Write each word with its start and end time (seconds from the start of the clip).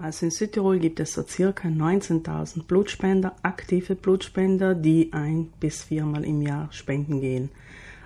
Also 0.00 0.24
in 0.26 0.30
Südtirol 0.30 0.78
gibt 0.78 0.98
es 0.98 1.12
so 1.12 1.22
circa 1.22 1.68
19.000 1.68 2.64
Blutspender, 2.64 3.36
aktive 3.42 3.94
Blutspender, 3.94 4.74
die 4.74 5.12
ein 5.12 5.52
bis 5.60 5.82
viermal 5.82 6.24
im 6.24 6.40
Jahr 6.40 6.72
spenden 6.72 7.20
gehen. 7.20 7.50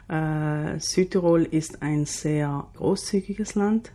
Äh, 0.08 0.80
Südtirol 0.80 1.44
ist 1.44 1.82
ein 1.82 2.04
sehr 2.04 2.66
großzügiges 2.76 3.54
Land, 3.54 3.92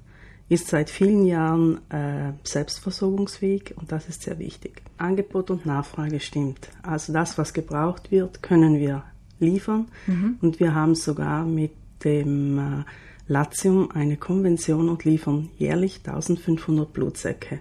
ist 0.47 0.69
seit 0.69 0.89
vielen 0.89 1.25
Jahren 1.25 1.81
äh, 1.89 2.31
selbstversorgungsfähig 2.43 3.75
und 3.75 3.91
das 3.91 4.07
ist 4.07 4.21
sehr 4.21 4.39
wichtig. 4.39 4.81
Angebot 4.97 5.51
und 5.51 5.65
Nachfrage 5.65 6.21
stimmt. 6.21 6.69
Also 6.81 7.11
das, 7.11 7.37
was 7.37 7.53
gebraucht 7.53 8.11
wird, 8.11 8.41
können 8.41 8.79
wir 8.79 9.03
liefern 9.39 9.89
mhm. 10.07 10.37
und 10.41 10.61
wir 10.61 10.73
haben 10.73 10.95
sogar 10.95 11.45
mit 11.45 11.71
dem 12.05 12.57
äh, 12.59 12.83
Latium 13.27 13.91
eine 13.91 14.15
Konvention 14.15 14.87
und 14.87 15.03
liefern 15.03 15.49
jährlich 15.57 15.97
1500 15.97 16.91
Blutsäcke 16.93 17.59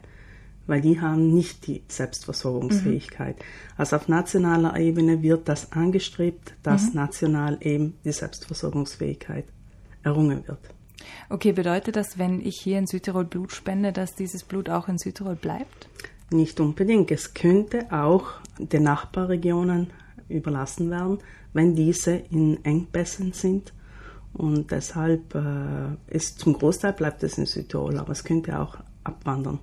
weil 0.69 0.83
die 0.83 1.01
haben 1.01 1.35
nicht 1.35 1.67
die 1.67 1.83
Selbstversorgungsfähigkeit. 1.89 3.37
Mhm. 3.39 3.43
Also 3.77 3.97
auf 3.97 4.07
nationaler 4.07 4.79
Ebene 4.79 5.23
wird 5.23 5.49
das 5.49 5.73
angestrebt, 5.73 6.55
dass 6.63 6.91
mhm. 6.91 7.01
national 7.01 7.59
eben 7.61 7.95
die 8.05 8.13
Selbstversorgungsfähigkeit 8.13 9.47
errungen 10.05 10.47
wird. 10.47 10.61
Okay, 11.31 11.53
bedeutet 11.53 11.97
das, 11.97 12.19
wenn 12.19 12.41
ich 12.41 12.61
hier 12.61 12.79
in 12.79 12.87
Südtirol 12.87 13.25
Blut 13.25 13.53
spende, 13.53 13.93
dass 13.93 14.15
dieses 14.15 14.45
Blut 14.45 14.69
auch 14.69 14.89
in 14.89 14.99
Südtirol 14.99 15.37
bleibt? 15.37 15.89
Nicht 16.31 16.61
unbedingt. 16.61 17.11
Es 17.11 17.33
könnte 17.33 17.91
auch 17.91 18.27
den 18.59 18.83
Nachbarregionen 18.83 19.91
überlassen 20.29 20.91
werden, 20.91 21.19
wenn 21.55 21.75
diese 21.75 22.13
in 22.13 22.63
Engpässen 22.65 23.33
sind. 23.33 23.73
Und 24.35 24.71
deshalb 24.71 25.35
äh, 25.35 26.15
ist 26.15 26.39
zum 26.39 26.53
Großteil 26.53 26.93
bleibt 26.93 27.23
es 27.23 27.39
in 27.39 27.47
Südtirol, 27.47 27.99
aber 27.99 28.13
es 28.13 28.25
könnte 28.25 28.59
auch 28.61 28.77
abwandern. 29.09 29.59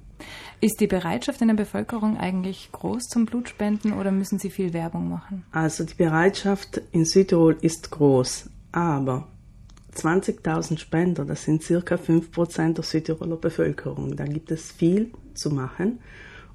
Ist 0.62 0.80
die 0.80 0.88
Bereitschaft 0.88 1.42
in 1.42 1.50
der 1.50 1.56
Bevölkerung 1.56 2.18
eigentlich 2.18 2.70
groß 2.72 3.04
zum 3.04 3.26
Blutspenden 3.26 3.94
oder 3.94 4.12
müssen 4.12 4.40
Sie 4.40 4.50
viel 4.50 4.74
Werbung 4.74 5.10
machen? 5.10 5.44
Also 5.52 5.84
die 5.84 5.94
Bereitschaft 5.94 6.82
in 6.92 7.06
Südtirol 7.06 7.58
ist 7.62 7.92
groß, 7.92 8.50
aber 8.72 9.28
20.000 9.96 10.78
Spender, 10.78 11.26
das 11.26 11.44
sind 11.44 11.64
circa 11.64 11.96
5% 11.96 12.74
der 12.74 12.84
Südtiroler 12.84 13.38
Bevölkerung. 13.38 14.16
Da 14.16 14.26
gibt 14.26 14.52
es 14.52 14.72
viel 14.72 15.12
zu 15.34 15.52
machen. 15.52 16.00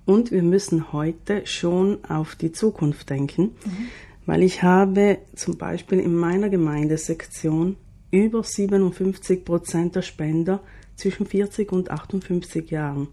Und 0.05 0.31
wir 0.31 0.43
müssen 0.43 0.93
heute 0.93 1.47
schon 1.47 2.05
auf 2.05 2.35
die 2.35 2.53
Zukunft 2.53 3.11
denken, 3.11 3.55
mhm. 3.65 3.89
weil 4.27 4.43
ich 4.43 4.63
habe 4.63 5.19
zum 5.35 5.57
Beispiel 5.57 6.01
in 6.01 6.15
meiner 6.15 6.49
Gemeindesektion 6.49 7.77
über 8.11 8.41
57% 8.41 9.93
der 9.93 10.03
Spender 10.03 10.61
zwischen 11.01 11.27
40 11.27 11.73
und 11.73 11.91
58 11.91 12.71
Jahren 12.71 13.09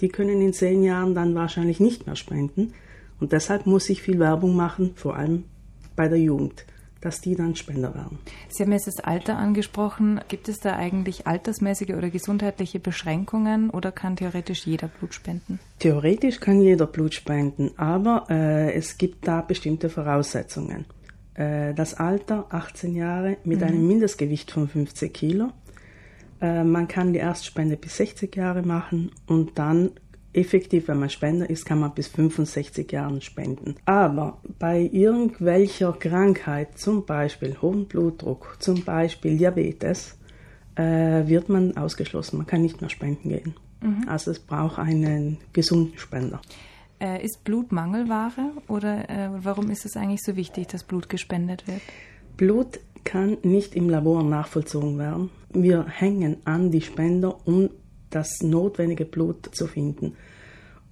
die 0.00 0.08
können 0.08 0.40
in 0.40 0.52
zehn 0.52 0.82
Jahren 0.82 1.14
dann 1.14 1.34
wahrscheinlich 1.34 1.80
nicht 1.80 2.06
mehr 2.06 2.16
spenden. 2.16 2.72
Und 3.20 3.32
deshalb 3.32 3.66
muss 3.66 3.88
ich 3.90 4.02
viel 4.02 4.18
Werbung 4.18 4.56
machen, 4.56 4.92
vor 4.94 5.16
allem 5.16 5.44
bei 5.94 6.08
der 6.08 6.18
Jugend, 6.18 6.64
dass 7.02 7.20
die 7.20 7.34
dann 7.34 7.54
Spender 7.54 7.94
werden. 7.94 8.18
Sie 8.48 8.62
haben 8.62 8.72
jetzt 8.72 8.86
das 8.86 9.00
Alter 9.00 9.36
angesprochen. 9.36 10.20
Gibt 10.28 10.48
es 10.48 10.60
da 10.60 10.76
eigentlich 10.76 11.26
altersmäßige 11.26 11.90
oder 11.90 12.08
gesundheitliche 12.08 12.80
Beschränkungen 12.80 13.68
oder 13.68 13.92
kann 13.92 14.16
theoretisch 14.16 14.66
jeder 14.66 14.88
Blut 14.88 15.12
spenden? 15.12 15.58
Theoretisch 15.80 16.40
kann 16.40 16.62
jeder 16.62 16.86
Blut 16.86 17.12
spenden, 17.14 17.72
aber 17.76 18.26
äh, 18.30 18.72
es 18.72 18.96
gibt 18.96 19.28
da 19.28 19.42
bestimmte 19.42 19.90
Voraussetzungen. 19.90 20.86
Äh, 21.34 21.74
das 21.74 21.94
Alter 21.94 22.46
18 22.48 22.94
Jahre 22.94 23.36
mit 23.44 23.60
mhm. 23.60 23.66
einem 23.66 23.86
Mindestgewicht 23.86 24.50
von 24.50 24.66
50 24.66 25.12
Kilo 25.12 25.50
äh, 26.40 26.64
man 26.64 26.88
kann 26.88 27.12
die 27.12 27.18
Erstspende 27.18 27.76
bis 27.76 27.96
60 27.96 28.34
Jahre 28.34 28.62
machen 28.62 29.10
und 29.26 29.58
dann 29.58 29.90
effektiv, 30.32 30.88
wenn 30.88 30.98
man 30.98 31.10
Spender 31.10 31.48
ist, 31.50 31.66
kann 31.66 31.80
man 31.80 31.92
bis 31.92 32.08
65 32.08 32.90
Jahren 32.92 33.20
spenden. 33.20 33.74
Aber 33.84 34.38
bei 34.58 34.88
irgendwelcher 34.92 35.92
Krankheit, 35.92 36.78
zum 36.78 37.04
Beispiel 37.04 37.56
hohen 37.60 37.86
Blutdruck, 37.86 38.56
zum 38.60 38.84
Beispiel 38.84 39.36
Diabetes, 39.36 40.18
äh, 40.76 41.26
wird 41.26 41.48
man 41.48 41.76
ausgeschlossen. 41.76 42.38
Man 42.38 42.46
kann 42.46 42.62
nicht 42.62 42.80
mehr 42.80 42.90
spenden 42.90 43.28
gehen. 43.28 43.54
Mhm. 43.82 44.08
Also 44.08 44.30
es 44.30 44.38
braucht 44.38 44.78
einen 44.78 45.38
gesunden 45.52 45.98
Spender. 45.98 46.40
Äh, 47.00 47.24
ist 47.24 47.44
Blut 47.44 47.72
Mangelware 47.72 48.52
oder 48.68 49.08
äh, 49.08 49.30
warum 49.42 49.70
ist 49.70 49.86
es 49.86 49.96
eigentlich 49.96 50.22
so 50.22 50.36
wichtig, 50.36 50.68
dass 50.68 50.84
Blut 50.84 51.08
gespendet 51.08 51.66
wird? 51.66 51.80
Blut 52.36 52.78
kann 53.04 53.38
nicht 53.42 53.74
im 53.74 53.88
Labor 53.88 54.22
nachvollzogen 54.22 54.98
werden. 54.98 55.30
Wir 55.52 55.86
hängen 55.86 56.36
an 56.44 56.70
die 56.70 56.80
Spender, 56.80 57.36
um 57.46 57.70
das 58.10 58.42
notwendige 58.42 59.04
Blut 59.04 59.50
zu 59.52 59.66
finden. 59.66 60.16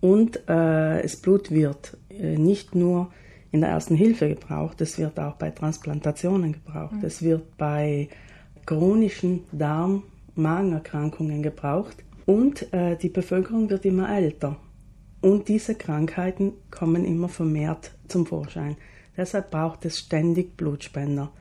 Und 0.00 0.36
äh, 0.48 1.02
das 1.02 1.20
Blut 1.20 1.50
wird 1.50 1.96
äh, 2.08 2.36
nicht 2.36 2.74
nur 2.74 3.10
in 3.50 3.60
der 3.60 3.70
ersten 3.70 3.94
Hilfe 3.94 4.28
gebraucht, 4.28 4.80
es 4.80 4.98
wird 4.98 5.18
auch 5.18 5.34
bei 5.36 5.50
Transplantationen 5.50 6.52
gebraucht, 6.52 6.94
mhm. 6.94 7.04
es 7.04 7.22
wird 7.22 7.56
bei 7.56 8.08
chronischen 8.66 9.44
Darm-Magenerkrankungen 9.52 11.42
gebraucht 11.42 12.04
und 12.26 12.72
äh, 12.72 12.96
die 12.96 13.08
Bevölkerung 13.08 13.70
wird 13.70 13.86
immer 13.86 14.14
älter. 14.14 14.56
Und 15.20 15.48
diese 15.48 15.74
Krankheiten 15.74 16.52
kommen 16.70 17.04
immer 17.04 17.28
vermehrt 17.28 17.92
zum 18.06 18.26
Vorschein. 18.26 18.76
Deshalb 19.16 19.50
braucht 19.50 19.84
es 19.84 19.98
ständig 19.98 20.56
Blutspender. 20.56 21.32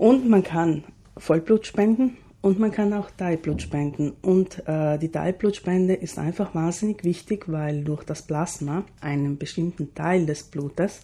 Und 0.00 0.26
man 0.30 0.42
kann 0.42 0.84
Vollblut 1.18 1.66
spenden 1.66 2.16
und 2.40 2.58
man 2.58 2.72
kann 2.72 2.94
auch 2.94 3.10
Teilblut 3.10 3.60
spenden. 3.60 4.12
Und 4.22 4.66
äh, 4.66 4.96
die 4.98 5.10
Teilblutspende 5.10 5.92
ist 5.92 6.18
einfach 6.18 6.54
wahnsinnig 6.54 7.04
wichtig, 7.04 7.52
weil 7.52 7.84
durch 7.84 8.02
das 8.04 8.22
Plasma, 8.22 8.84
einen 9.02 9.36
bestimmten 9.36 9.94
Teil 9.94 10.24
des 10.24 10.44
Blutes, 10.44 11.02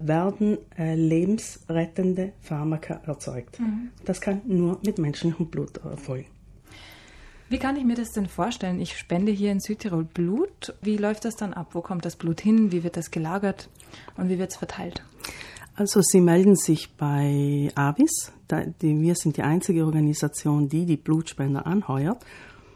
werden 0.00 0.58
äh, 0.76 0.96
lebensrettende 0.96 2.34
Pharmaka 2.42 3.00
erzeugt. 3.06 3.58
Mhm. 3.58 3.88
Das 4.04 4.20
kann 4.20 4.42
nur 4.44 4.80
mit 4.84 4.98
menschlichem 4.98 5.46
Blut 5.46 5.78
erfolgen. 5.78 6.26
Wie 7.48 7.58
kann 7.58 7.76
ich 7.76 7.84
mir 7.84 7.96
das 7.96 8.12
denn 8.12 8.26
vorstellen? 8.26 8.80
Ich 8.80 8.98
spende 8.98 9.32
hier 9.32 9.50
in 9.50 9.60
Südtirol 9.60 10.04
Blut. 10.04 10.74
Wie 10.82 10.98
läuft 10.98 11.24
das 11.24 11.36
dann 11.36 11.54
ab? 11.54 11.68
Wo 11.72 11.80
kommt 11.80 12.04
das 12.04 12.16
Blut 12.16 12.42
hin? 12.42 12.70
Wie 12.70 12.84
wird 12.84 12.98
das 12.98 13.10
gelagert? 13.10 13.70
Und 14.18 14.28
wie 14.28 14.38
wird 14.38 14.50
es 14.50 14.56
verteilt? 14.58 15.02
Also 15.78 16.00
Sie 16.00 16.22
melden 16.22 16.56
sich 16.56 16.96
bei 16.96 17.70
AVIS. 17.74 18.32
wir 18.80 19.14
sind 19.14 19.36
die 19.36 19.42
einzige 19.42 19.84
Organisation, 19.84 20.70
die 20.70 20.86
die 20.86 20.96
Blutspender 20.96 21.66
anheuert. 21.66 22.24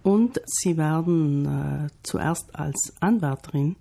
Und 0.02 0.38
Sie 0.44 0.76
werden 0.76 1.46
äh, 1.46 1.88
zuerst 2.02 2.54
als 2.54 2.92
Anwärterin 3.00 3.76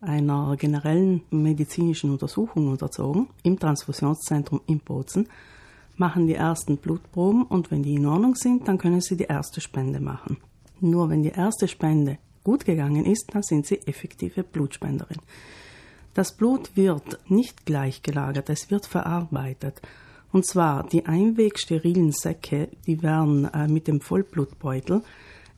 einer 0.00 0.56
generellen 0.56 1.22
medizinischen 1.30 2.10
Untersuchung 2.10 2.68
unterzogen 2.68 3.28
im 3.42 3.58
Transfusionszentrum 3.58 4.60
in 4.66 4.78
Bozen, 4.78 5.28
machen 5.96 6.28
die 6.28 6.34
ersten 6.34 6.76
Blutproben 6.76 7.44
und 7.44 7.70
wenn 7.70 7.82
die 7.82 7.94
in 7.94 8.06
Ordnung 8.06 8.36
sind, 8.36 8.68
dann 8.68 8.78
können 8.78 9.00
Sie 9.00 9.16
die 9.16 9.24
erste 9.24 9.60
Spende 9.60 9.98
machen. 9.98 10.36
Nur 10.80 11.08
wenn 11.08 11.22
die 11.22 11.30
erste 11.30 11.66
Spende 11.66 12.18
gut 12.44 12.64
gegangen 12.64 13.04
ist, 13.04 13.34
dann 13.34 13.42
sind 13.42 13.66
Sie 13.66 13.80
effektive 13.86 14.42
Blutspenderin. 14.42 15.18
Das 16.14 16.32
Blut 16.32 16.76
wird 16.76 17.18
nicht 17.28 17.66
gleich 17.66 18.02
gelagert, 18.02 18.48
es 18.48 18.70
wird 18.70 18.86
verarbeitet. 18.86 19.82
Und 20.32 20.46
zwar 20.46 20.86
die 20.86 21.06
einwegsterilen 21.06 22.12
Säcke, 22.12 22.68
die 22.86 23.02
werden 23.02 23.46
äh, 23.52 23.66
mit 23.66 23.88
dem 23.88 24.00
Vollblutbeutel, 24.00 25.02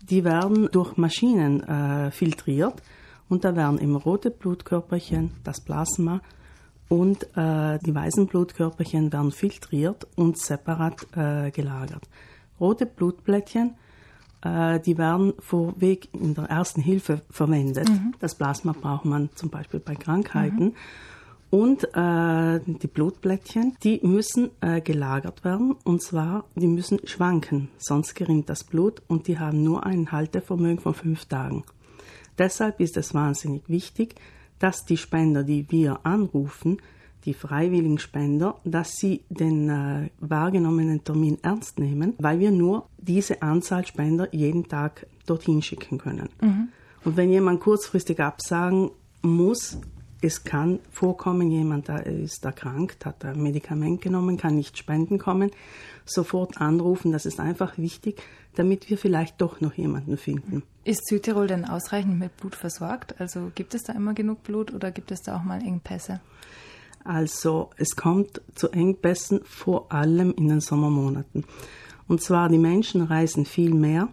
die 0.09 0.25
werden 0.25 0.69
durch 0.73 0.97
Maschinen 0.97 1.63
äh, 1.63 2.11
filtriert 2.11 2.83
und 3.29 3.45
da 3.45 3.55
werden 3.55 3.79
immer 3.79 4.01
rote 4.01 4.31
Blutkörperchen, 4.31 5.33
das 5.45 5.61
Plasma 5.61 6.21
und 6.89 7.25
äh, 7.37 7.79
die 7.85 7.95
weißen 7.95 8.27
Blutkörperchen 8.27 9.13
werden 9.13 9.33
filtriert 9.33 10.07
und 10.17 10.39
separat 10.39 11.07
äh, 11.17 11.51
gelagert. 11.51 12.09
Rote 12.61 12.87
Blutplättchen 12.87 13.71
äh, 13.71 13.86
die 14.45 14.99
werden 14.99 15.35
vorweg 15.39 16.09
in 16.13 16.35
der 16.35 16.45
ersten 16.45 16.81
Hilfe 16.81 17.23
verwendet. 17.31 17.89
Mhm. 17.89 18.15
Das 18.21 18.35
Plasma 18.35 18.73
braucht 18.73 19.05
man 19.05 19.31
zum 19.35 19.51
Beispiel 19.51 19.81
bei 19.81 19.95
Krankheiten. 19.95 20.65
Mhm. 20.67 20.75
Und 21.51 21.85
äh, 21.95 22.61
die 22.67 22.89
Blutblättchen, 22.89 23.77
die 23.83 24.01
müssen 24.03 24.51
äh, 24.61 24.81
gelagert 24.81 25.45
werden 25.45 25.77
und 25.85 26.03
zwar, 26.03 26.45
die 26.57 26.67
müssen 26.67 26.99
schwanken, 27.05 27.69
sonst 27.79 28.15
gerinnt 28.15 28.51
das 28.51 28.65
Blut 28.65 29.01
und 29.07 29.29
die 29.29 29.39
haben 29.39 29.63
nur 29.63 29.87
ein 29.87 30.11
Haltevermögen 30.11 30.81
von 30.81 30.95
fünf 30.95 31.27
Tagen. 31.27 31.65
Deshalb 32.37 32.81
ist 32.81 32.97
es 32.97 33.15
wahnsinnig 33.15 33.63
wichtig, 33.69 34.17
dass 34.59 34.85
die 34.85 34.97
Spender, 34.97 35.45
die 35.45 35.71
wir 35.71 36.01
anrufen, 36.05 36.79
die 37.27 37.35
freiwilligen 37.35 37.99
Spender, 37.99 38.61
dass 38.65 38.93
sie 38.93 39.25
den 39.29 39.69
äh, 39.69 40.09
wahrgenommenen 40.21 41.05
Termin 41.05 41.39
ernst 41.43 41.79
nehmen, 41.79 42.15
weil 42.19 42.39
wir 42.39 42.53
nur 42.53 42.89
diese 42.97 43.43
Anzahl 43.43 43.85
Spender 43.85 44.33
jeden 44.33 44.69
Tag 44.69 45.07
dorthin 45.27 45.61
schicken 45.61 45.99
können. 45.99 46.29
Mhm. 46.41 46.69
Und 47.05 47.17
wenn 47.17 47.31
jemand 47.31 47.61
kurzfristig 47.61 48.21
absagen 48.21 48.91
muss, 49.23 49.79
es 50.23 50.45
kann 50.45 50.81
vorkommen, 50.91 51.51
jemand 51.51 51.89
ist 51.89 52.45
erkrankt, 52.45 53.05
hat 53.05 53.25
ein 53.25 53.43
Medikament 53.43 54.01
genommen, 54.01 54.37
kann 54.37 54.57
nicht 54.57 54.79
spenden 54.79 55.19
kommen, 55.19 55.51
sofort 56.05 56.61
anrufen. 56.61 57.13
Das 57.13 57.27
ist 57.27 57.39
einfach 57.39 57.77
wichtig, 57.77 58.23
damit 58.55 58.89
wir 58.89 58.99
vielleicht 58.99 59.41
doch 59.41 59.61
noch 59.61 59.75
jemanden 59.75 60.17
finden. 60.17 60.63
Ist 60.85 61.07
Südtirol 61.07 61.47
denn 61.47 61.65
ausreichend 61.65 62.19
mit 62.19 62.37
Blut 62.39 62.55
versorgt? 62.55 63.21
Also 63.21 63.53
gibt 63.55 63.75
es 63.75 63.83
da 63.83 63.93
immer 63.93 64.15
genug 64.15 64.43
Blut 64.43 64.73
oder 64.73 64.91
gibt 64.91 65.11
es 65.11 65.21
da 65.23 65.37
auch 65.37 65.45
mal 65.45 65.61
Engpässe? 65.61 66.21
Also 67.07 67.71
es 67.77 67.97
kommt 67.97 68.41
zu 68.55 68.69
Engpässen 68.71 69.41
vor 69.45 69.93
allem 69.93 70.35
in 70.37 70.49
den 70.49 70.61
Sommermonaten. 70.61 71.45
Und 72.09 72.21
zwar 72.23 72.49
die 72.49 72.59
Menschen 72.59 73.03
reisen 73.03 73.47
viel 73.47 73.75
mehr 73.75 74.09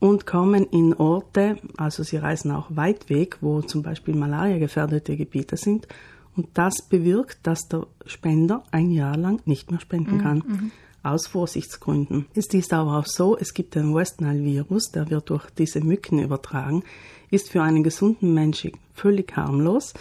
und 0.00 0.26
kommen 0.26 0.66
in 0.66 0.94
Orte, 0.94 1.56
also 1.76 2.02
sie 2.02 2.16
reisen 2.16 2.50
auch 2.50 2.66
weit 2.70 3.08
weg, 3.08 3.38
wo 3.40 3.62
zum 3.62 3.82
Beispiel 3.82 4.14
malariagefährdete 4.14 5.16
Gebiete 5.16 5.56
sind. 5.56 5.88
Und 6.36 6.48
das 6.54 6.82
bewirkt, 6.82 7.38
dass 7.44 7.68
der 7.68 7.86
Spender 8.06 8.64
ein 8.70 8.90
Jahr 8.90 9.16
lang 9.16 9.40
nicht 9.46 9.70
mehr 9.70 9.80
spenden 9.80 10.20
kann. 10.20 10.42
Mhm. 10.46 10.70
Aus 11.02 11.26
Vorsichtsgründen. 11.26 12.26
Es 12.34 12.46
ist 12.46 12.72
aber 12.72 12.98
auch 12.98 13.06
so, 13.06 13.36
es 13.36 13.52
gibt 13.52 13.74
den 13.74 13.94
West 13.94 14.22
Nile 14.22 14.42
Virus, 14.42 14.90
der 14.90 15.10
wird 15.10 15.28
durch 15.28 15.50
diese 15.50 15.80
Mücken 15.80 16.18
übertragen, 16.18 16.82
ist 17.30 17.50
für 17.50 17.62
einen 17.62 17.84
gesunden 17.84 18.32
Menschen 18.32 18.72
völlig 18.94 19.36
harmlos. 19.36 19.92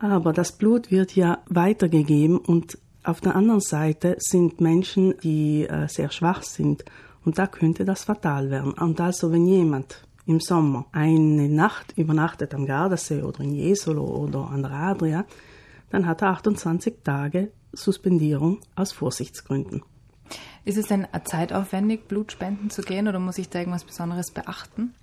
Aber 0.00 0.32
das 0.32 0.52
Blut 0.52 0.90
wird 0.90 1.16
ja 1.16 1.38
weitergegeben 1.48 2.38
und 2.38 2.78
auf 3.02 3.20
der 3.20 3.34
anderen 3.34 3.60
Seite 3.60 4.16
sind 4.18 4.60
Menschen, 4.60 5.14
die 5.22 5.66
äh, 5.66 5.88
sehr 5.88 6.10
schwach 6.10 6.42
sind 6.42 6.84
und 7.24 7.38
da 7.38 7.46
könnte 7.46 7.84
das 7.84 8.04
fatal 8.04 8.50
werden. 8.50 8.72
Und 8.72 9.00
also 9.00 9.32
wenn 9.32 9.46
jemand 9.46 10.02
im 10.26 10.40
Sommer 10.40 10.86
eine 10.92 11.48
Nacht 11.48 11.96
übernachtet 11.96 12.54
am 12.54 12.66
Gardasee 12.66 13.22
oder 13.22 13.40
in 13.40 13.54
Jesolo 13.54 14.04
oder 14.04 14.48
an 14.50 14.62
der 14.62 14.72
Adria, 14.72 15.24
dann 15.90 16.06
hat 16.06 16.22
er 16.22 16.28
28 16.28 17.02
Tage 17.02 17.50
Suspendierung 17.72 18.60
aus 18.76 18.92
Vorsichtsgründen. 18.92 19.82
Ist 20.64 20.76
es 20.76 20.86
denn 20.86 21.06
zeitaufwendig, 21.24 22.08
Blutspenden 22.08 22.70
zu 22.70 22.82
gehen 22.82 23.08
oder 23.08 23.18
muss 23.18 23.38
ich 23.38 23.48
da 23.48 23.58
irgendwas 23.60 23.84
Besonderes 23.84 24.30
beachten? 24.30 24.94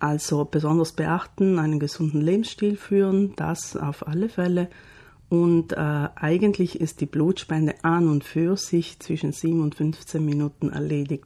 Also 0.00 0.44
besonders 0.44 0.92
beachten, 0.92 1.58
einen 1.58 1.78
gesunden 1.78 2.20
Lebensstil 2.20 2.76
führen, 2.76 3.34
das 3.36 3.76
auf 3.76 4.08
alle 4.08 4.28
Fälle. 4.28 4.68
Und 5.28 5.72
äh, 5.72 5.76
eigentlich 5.76 6.80
ist 6.80 7.00
die 7.00 7.06
Blutspende 7.06 7.74
an 7.82 8.08
und 8.08 8.24
für 8.24 8.56
sich 8.56 8.98
zwischen 8.98 9.32
7 9.32 9.62
und 9.62 9.76
15 9.76 10.24
Minuten 10.24 10.70
erledigt. 10.70 11.24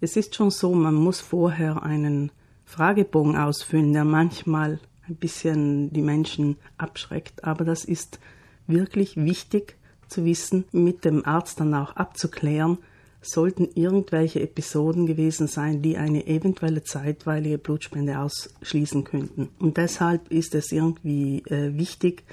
Es 0.00 0.16
ist 0.16 0.34
schon 0.34 0.50
so, 0.50 0.74
man 0.74 0.94
muss 0.94 1.20
vorher 1.20 1.82
einen 1.82 2.32
Fragebogen 2.64 3.36
ausfüllen, 3.36 3.92
der 3.92 4.04
manchmal 4.04 4.80
ein 5.06 5.16
bisschen 5.16 5.92
die 5.92 6.02
Menschen 6.02 6.56
abschreckt. 6.78 7.44
Aber 7.44 7.64
das 7.64 7.84
ist 7.84 8.18
wirklich 8.66 9.16
wichtig 9.16 9.76
zu 10.08 10.24
wissen, 10.24 10.64
mit 10.72 11.04
dem 11.04 11.24
Arzt 11.24 11.60
dann 11.60 11.74
auch 11.74 11.94
abzuklären, 11.96 12.78
sollten 13.20 13.68
irgendwelche 13.74 14.40
Episoden 14.40 15.06
gewesen 15.06 15.48
sein, 15.48 15.82
die 15.82 15.96
eine 15.96 16.26
eventuelle 16.26 16.82
zeitweilige 16.84 17.58
Blutspende 17.58 18.18
ausschließen 18.18 19.04
könnten. 19.04 19.50
Und 19.58 19.76
deshalb 19.76 20.28
ist 20.28 20.54
es 20.54 20.70
irgendwie 20.70 21.40
äh, 21.46 21.76
wichtig, 21.76 22.24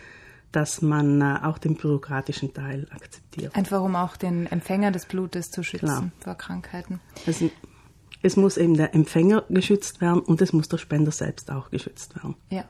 dass 0.51 0.81
man 0.81 1.21
äh, 1.21 1.39
auch 1.43 1.57
den 1.57 1.75
bürokratischen 1.75 2.53
Teil 2.53 2.87
akzeptiert. 2.91 3.55
Einfach 3.55 3.81
um 3.81 3.95
auch 3.95 4.15
den 4.15 4.47
Empfänger 4.47 4.91
des 4.91 5.05
Blutes 5.05 5.49
zu 5.49 5.63
schützen 5.63 5.85
Klar. 5.87 6.11
vor 6.19 6.35
Krankheiten. 6.35 7.01
Also, 7.25 7.49
es 8.25 8.37
muss 8.37 8.57
eben 8.57 8.75
der 8.75 8.95
Empfänger 8.95 9.43
geschützt 9.49 10.01
werden 10.01 10.19
und 10.19 10.41
es 10.41 10.51
muss 10.51 10.67
der 10.67 10.79
Spender 10.79 11.11
selbst 11.11 11.51
auch 11.51 11.69
geschützt 11.69 12.15
werden. 12.15 12.35
Ja. 12.49 12.63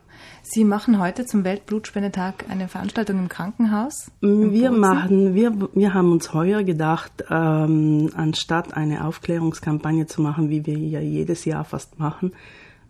Sie 0.43 0.65
machen 0.65 0.99
heute 0.99 1.25
zum 1.25 1.45
Weltblutspendetag 1.45 2.45
eine 2.49 2.67
Veranstaltung 2.67 3.19
im 3.19 3.29
Krankenhaus? 3.29 4.11
Wir 4.19 4.69
machen, 4.71 5.33
wir, 5.33 5.53
wir 5.73 5.93
haben 5.93 6.11
uns 6.11 6.33
heuer 6.33 6.63
gedacht, 6.63 7.23
ähm, 7.29 8.11
anstatt 8.15 8.75
eine 8.75 9.05
Aufklärungskampagne 9.05 10.07
zu 10.07 10.21
machen, 10.21 10.49
wie 10.49 10.65
wir 10.65 10.77
ja 10.77 10.99
jedes 10.99 11.45
Jahr 11.45 11.63
fast 11.63 11.99
machen, 11.99 12.33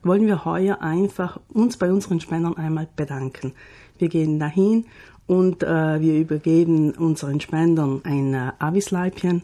wollen 0.01 0.25
wir 0.25 0.43
heuer 0.43 0.81
einfach 0.81 1.39
uns 1.49 1.77
bei 1.77 1.91
unseren 1.91 2.19
Spendern 2.19 2.57
einmal 2.57 2.87
bedanken. 2.95 3.53
Wir 3.99 4.09
gehen 4.09 4.39
dahin 4.39 4.85
und 5.27 5.61
äh, 5.61 6.01
wir 6.01 6.19
übergeben 6.19 6.91
unseren 6.91 7.39
Spendern 7.41 8.01
ein 8.03 8.33
äh, 8.33 8.51
Avisleibchen, 8.57 9.43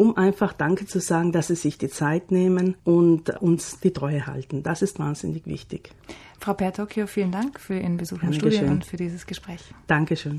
um 0.00 0.16
einfach 0.16 0.54
Danke 0.54 0.86
zu 0.86 0.98
sagen, 0.98 1.30
dass 1.30 1.48
sie 1.48 1.56
sich 1.56 1.76
die 1.76 1.90
Zeit 1.90 2.30
nehmen 2.30 2.74
und 2.84 3.28
uns 3.42 3.80
die 3.80 3.92
Treue 3.92 4.26
halten. 4.26 4.62
Das 4.62 4.80
ist 4.80 4.98
wahnsinnig 4.98 5.44
wichtig. 5.44 5.90
Frau 6.38 6.54
Pertocchio, 6.54 7.06
vielen 7.06 7.32
Dank 7.32 7.60
für 7.60 7.78
Ihren 7.78 7.98
Besuch 7.98 8.22
im 8.22 8.32
Studio 8.32 8.62
und 8.62 8.86
für 8.86 8.96
dieses 8.96 9.26
Gespräch. 9.26 9.60
Dankeschön. 9.88 10.38